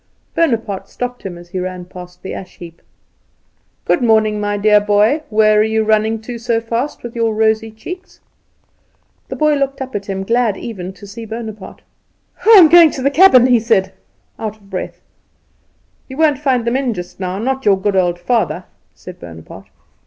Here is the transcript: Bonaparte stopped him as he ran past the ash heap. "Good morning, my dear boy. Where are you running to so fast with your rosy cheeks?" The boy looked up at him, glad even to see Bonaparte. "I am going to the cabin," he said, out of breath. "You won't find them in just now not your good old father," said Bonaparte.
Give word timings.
Bonaparte 0.33 0.89
stopped 0.89 1.21
him 1.21 1.37
as 1.37 1.49
he 1.49 1.59
ran 1.59 1.85
past 1.85 2.23
the 2.23 2.33
ash 2.33 2.57
heap. 2.57 2.81
"Good 3.85 4.01
morning, 4.01 4.41
my 4.41 4.57
dear 4.57 4.79
boy. 4.81 5.21
Where 5.29 5.59
are 5.59 5.63
you 5.63 5.83
running 5.83 6.19
to 6.23 6.39
so 6.39 6.59
fast 6.59 7.03
with 7.03 7.15
your 7.15 7.35
rosy 7.35 7.69
cheeks?" 7.69 8.19
The 9.27 9.35
boy 9.35 9.53
looked 9.53 9.79
up 9.79 9.93
at 9.93 10.07
him, 10.07 10.23
glad 10.23 10.57
even 10.57 10.91
to 10.93 11.05
see 11.05 11.25
Bonaparte. 11.25 11.83
"I 12.43 12.49
am 12.57 12.67
going 12.67 12.89
to 12.93 13.03
the 13.03 13.11
cabin," 13.11 13.45
he 13.45 13.59
said, 13.59 13.93
out 14.39 14.57
of 14.57 14.71
breath. 14.71 15.01
"You 16.09 16.17
won't 16.17 16.39
find 16.39 16.65
them 16.65 16.75
in 16.77 16.95
just 16.95 17.19
now 17.19 17.37
not 17.37 17.63
your 17.63 17.79
good 17.79 17.95
old 17.95 18.17
father," 18.17 18.63
said 18.95 19.19
Bonaparte. 19.19 19.67